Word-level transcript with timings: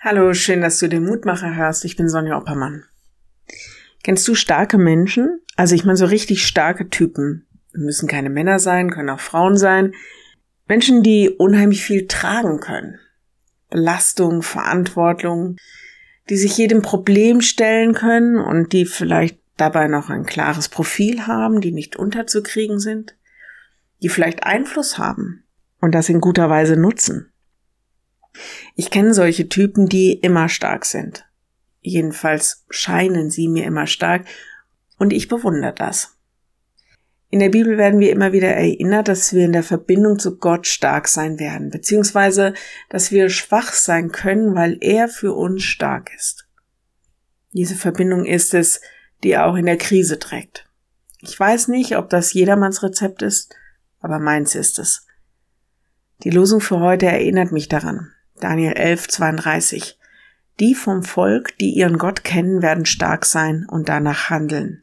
Hallo, 0.00 0.34
schön, 0.34 0.60
dass 0.60 0.78
du 0.78 0.88
den 0.88 1.06
Mutmacher 1.06 1.56
hörst. 1.56 1.84
Ich 1.86 1.96
bin 1.96 2.08
Sonja 2.08 2.36
Oppermann. 2.36 2.84
Kennst 4.04 4.28
du 4.28 4.34
starke 4.34 4.76
Menschen? 4.76 5.40
Also 5.56 5.74
ich 5.74 5.84
meine 5.84 5.96
so 5.96 6.04
richtig 6.04 6.46
starke 6.46 6.90
Typen. 6.90 7.46
Müssen 7.72 8.06
keine 8.06 8.28
Männer 8.28 8.58
sein, 8.58 8.90
können 8.90 9.08
auch 9.08 9.20
Frauen 9.20 9.56
sein. 9.56 9.94
Menschen, 10.68 11.02
die 11.02 11.30
unheimlich 11.30 11.82
viel 11.82 12.06
tragen 12.06 12.60
können. 12.60 12.98
Belastung, 13.70 14.42
Verantwortung, 14.42 15.56
die 16.28 16.36
sich 16.36 16.56
jedem 16.58 16.82
Problem 16.82 17.40
stellen 17.40 17.94
können 17.94 18.36
und 18.38 18.74
die 18.74 18.84
vielleicht 18.84 19.40
dabei 19.56 19.88
noch 19.88 20.10
ein 20.10 20.26
klares 20.26 20.68
Profil 20.68 21.26
haben, 21.26 21.62
die 21.62 21.72
nicht 21.72 21.96
unterzukriegen 21.96 22.78
sind, 22.78 23.16
die 24.02 24.10
vielleicht 24.10 24.44
Einfluss 24.44 24.98
haben 24.98 25.44
und 25.80 25.94
das 25.94 26.10
in 26.10 26.20
guter 26.20 26.50
Weise 26.50 26.76
nutzen. 26.76 27.32
Ich 28.74 28.90
kenne 28.90 29.14
solche 29.14 29.48
Typen, 29.48 29.88
die 29.88 30.12
immer 30.12 30.48
stark 30.48 30.84
sind. 30.84 31.24
Jedenfalls 31.80 32.64
scheinen 32.70 33.30
sie 33.30 33.48
mir 33.48 33.64
immer 33.64 33.86
stark 33.86 34.26
und 34.98 35.12
ich 35.12 35.28
bewundere 35.28 35.72
das. 35.72 36.16
In 37.28 37.40
der 37.40 37.48
Bibel 37.48 37.76
werden 37.76 38.00
wir 38.00 38.12
immer 38.12 38.32
wieder 38.32 38.48
erinnert, 38.48 39.08
dass 39.08 39.32
wir 39.32 39.44
in 39.44 39.52
der 39.52 39.62
Verbindung 39.62 40.18
zu 40.18 40.38
Gott 40.38 40.66
stark 40.66 41.08
sein 41.08 41.38
werden, 41.38 41.70
beziehungsweise 41.70 42.54
dass 42.88 43.10
wir 43.10 43.28
schwach 43.30 43.72
sein 43.72 44.12
können, 44.12 44.54
weil 44.54 44.78
er 44.80 45.08
für 45.08 45.32
uns 45.32 45.62
stark 45.62 46.10
ist. 46.14 46.46
Diese 47.52 47.74
Verbindung 47.74 48.24
ist 48.24 48.54
es, 48.54 48.80
die 49.24 49.36
auch 49.36 49.56
in 49.56 49.66
der 49.66 49.78
Krise 49.78 50.18
trägt. 50.18 50.68
Ich 51.20 51.38
weiß 51.38 51.68
nicht, 51.68 51.96
ob 51.96 52.10
das 52.10 52.32
jedermanns 52.32 52.82
Rezept 52.82 53.22
ist, 53.22 53.54
aber 54.00 54.18
meins 54.18 54.54
ist 54.54 54.78
es. 54.78 55.06
Die 56.22 56.30
Losung 56.30 56.60
für 56.60 56.80
heute 56.80 57.06
erinnert 57.06 57.52
mich 57.52 57.68
daran. 57.68 58.12
Daniel 58.40 58.72
11, 58.72 59.08
32. 59.08 59.98
Die 60.60 60.74
vom 60.74 61.02
Volk, 61.02 61.56
die 61.58 61.70
ihren 61.70 61.98
Gott 61.98 62.24
kennen, 62.24 62.62
werden 62.62 62.86
stark 62.86 63.24
sein 63.24 63.66
und 63.68 63.88
danach 63.88 64.30
handeln. 64.30 64.82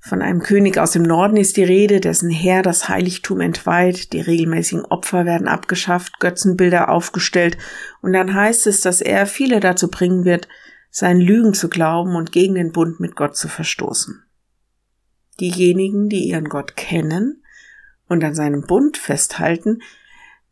Von 0.00 0.22
einem 0.22 0.40
König 0.40 0.78
aus 0.78 0.92
dem 0.92 1.02
Norden 1.02 1.36
ist 1.36 1.56
die 1.56 1.64
Rede, 1.64 2.00
dessen 2.00 2.30
Herr 2.30 2.62
das 2.62 2.88
Heiligtum 2.88 3.40
entweiht, 3.40 4.12
die 4.12 4.20
regelmäßigen 4.20 4.84
Opfer 4.84 5.24
werden 5.24 5.48
abgeschafft, 5.48 6.20
Götzenbilder 6.20 6.90
aufgestellt, 6.90 7.58
und 8.02 8.12
dann 8.12 8.32
heißt 8.34 8.68
es, 8.68 8.80
dass 8.80 9.00
er 9.00 9.26
viele 9.26 9.58
dazu 9.58 9.88
bringen 9.88 10.24
wird, 10.24 10.46
seinen 10.90 11.20
Lügen 11.20 11.54
zu 11.54 11.68
glauben 11.68 12.14
und 12.14 12.30
gegen 12.30 12.54
den 12.54 12.70
Bund 12.70 13.00
mit 13.00 13.16
Gott 13.16 13.36
zu 13.36 13.48
verstoßen. 13.48 14.22
Diejenigen, 15.40 16.08
die 16.08 16.28
ihren 16.28 16.48
Gott 16.48 16.76
kennen 16.76 17.42
und 18.06 18.22
an 18.22 18.36
seinem 18.36 18.62
Bund 18.62 18.96
festhalten, 18.96 19.82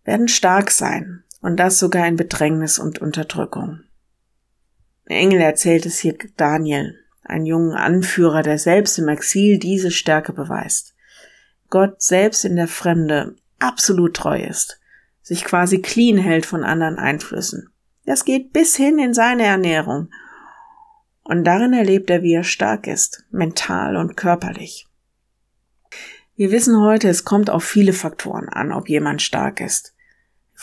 werden 0.04 0.26
stark 0.28 0.72
sein 0.72 1.23
und 1.44 1.58
das 1.58 1.78
sogar 1.78 2.08
in 2.08 2.16
Bedrängnis 2.16 2.78
und 2.78 3.02
Unterdrückung. 3.02 3.80
Der 5.06 5.18
Engel 5.18 5.42
erzählt 5.42 5.84
es 5.84 5.98
hier 5.98 6.16
Daniel, 6.38 6.98
ein 7.22 7.44
jungen 7.44 7.74
Anführer, 7.74 8.42
der 8.42 8.58
selbst 8.58 8.98
im 8.98 9.08
Exil 9.08 9.58
diese 9.58 9.90
Stärke 9.90 10.32
beweist. 10.32 10.94
Gott 11.68 12.00
selbst 12.00 12.46
in 12.46 12.56
der 12.56 12.66
Fremde 12.66 13.36
absolut 13.58 14.16
treu 14.16 14.42
ist, 14.42 14.80
sich 15.20 15.44
quasi 15.44 15.82
clean 15.82 16.16
hält 16.16 16.46
von 16.46 16.64
anderen 16.64 16.98
Einflüssen. 16.98 17.68
Das 18.06 18.24
geht 18.24 18.54
bis 18.54 18.74
hin 18.74 18.98
in 18.98 19.12
seine 19.12 19.44
Ernährung. 19.44 20.08
Und 21.24 21.44
darin 21.44 21.74
erlebt 21.74 22.08
er, 22.08 22.22
wie 22.22 22.32
er 22.32 22.44
stark 22.44 22.86
ist, 22.86 23.22
mental 23.30 23.98
und 23.98 24.16
körperlich. 24.16 24.86
Wir 26.36 26.50
wissen 26.50 26.80
heute, 26.80 27.10
es 27.10 27.26
kommt 27.26 27.50
auf 27.50 27.64
viele 27.64 27.92
Faktoren 27.92 28.48
an, 28.48 28.72
ob 28.72 28.88
jemand 28.88 29.20
stark 29.20 29.60
ist. 29.60 29.93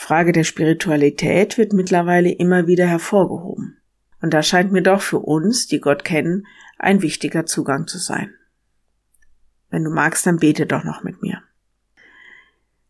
Frage 0.02 0.32
der 0.32 0.42
Spiritualität 0.42 1.58
wird 1.58 1.72
mittlerweile 1.72 2.32
immer 2.32 2.66
wieder 2.66 2.88
hervorgehoben. 2.88 3.78
Und 4.20 4.34
da 4.34 4.42
scheint 4.42 4.72
mir 4.72 4.82
doch 4.82 5.00
für 5.00 5.20
uns, 5.20 5.68
die 5.68 5.80
Gott 5.80 6.04
kennen, 6.04 6.44
ein 6.76 7.02
wichtiger 7.02 7.46
Zugang 7.46 7.86
zu 7.86 7.98
sein. 7.98 8.34
Wenn 9.70 9.84
du 9.84 9.90
magst, 9.90 10.26
dann 10.26 10.38
bete 10.38 10.66
doch 10.66 10.82
noch 10.82 11.04
mit 11.04 11.22
mir. 11.22 11.42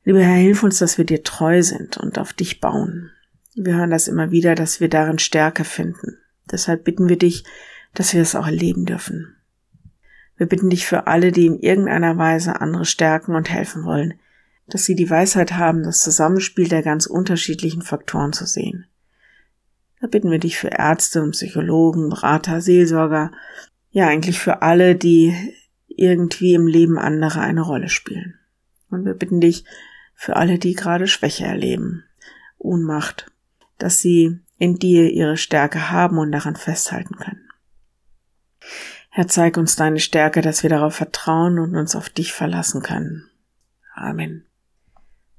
Lieber 0.04 0.20
Herr, 0.20 0.36
hilf 0.36 0.62
uns, 0.62 0.78
dass 0.78 0.96
wir 0.96 1.04
dir 1.04 1.22
treu 1.22 1.62
sind 1.62 1.98
und 1.98 2.18
auf 2.18 2.32
dich 2.32 2.60
bauen. 2.60 3.10
Wir 3.54 3.74
hören 3.74 3.90
das 3.90 4.08
immer 4.08 4.30
wieder, 4.30 4.54
dass 4.54 4.80
wir 4.80 4.88
darin 4.88 5.18
Stärke 5.18 5.64
finden. 5.64 6.16
Deshalb 6.50 6.82
bitten 6.82 7.10
wir 7.10 7.18
dich, 7.18 7.44
dass 7.92 8.14
wir 8.14 8.22
es 8.22 8.34
auch 8.34 8.46
erleben 8.46 8.86
dürfen. 8.86 9.36
Wir 10.38 10.46
bitten 10.46 10.70
dich 10.70 10.86
für 10.86 11.06
alle, 11.06 11.30
die 11.30 11.44
in 11.44 11.58
irgendeiner 11.58 12.16
Weise 12.16 12.62
andere 12.62 12.86
stärken 12.86 13.34
und 13.34 13.50
helfen 13.50 13.84
wollen, 13.84 14.14
dass 14.66 14.84
sie 14.84 14.94
die 14.94 15.10
Weisheit 15.10 15.52
haben, 15.52 15.82
das 15.82 16.00
Zusammenspiel 16.00 16.68
der 16.68 16.82
ganz 16.82 17.06
unterschiedlichen 17.06 17.82
Faktoren 17.82 18.32
zu 18.32 18.46
sehen. 18.46 18.86
Da 20.00 20.06
bitten 20.08 20.30
wir 20.30 20.38
dich 20.38 20.58
für 20.58 20.68
Ärzte 20.68 21.22
und 21.22 21.32
Psychologen, 21.32 22.08
Berater, 22.08 22.60
Seelsorger, 22.60 23.30
ja 23.90 24.08
eigentlich 24.08 24.38
für 24.38 24.62
alle, 24.62 24.96
die 24.96 25.34
irgendwie 25.86 26.54
im 26.54 26.66
Leben 26.66 26.98
anderer 26.98 27.42
eine 27.42 27.60
Rolle 27.60 27.88
spielen. 27.88 28.38
Und 28.90 29.04
wir 29.04 29.14
bitten 29.14 29.40
dich 29.40 29.64
für 30.14 30.36
alle, 30.36 30.58
die 30.58 30.74
gerade 30.74 31.06
Schwäche 31.06 31.44
erleben, 31.44 32.04
Ohnmacht, 32.58 33.30
dass 33.78 34.00
sie 34.00 34.40
in 34.58 34.78
dir 34.78 35.10
ihre 35.10 35.36
Stärke 35.36 35.90
haben 35.90 36.18
und 36.18 36.32
daran 36.32 36.56
festhalten 36.56 37.16
können. 37.16 37.48
Herr, 39.10 39.28
zeig 39.28 39.56
uns 39.56 39.76
deine 39.76 39.98
Stärke, 39.98 40.40
dass 40.40 40.62
wir 40.62 40.70
darauf 40.70 40.94
vertrauen 40.94 41.58
und 41.58 41.76
uns 41.76 41.94
auf 41.94 42.08
dich 42.08 42.32
verlassen 42.32 42.82
können. 42.82 43.28
Amen. 43.94 44.46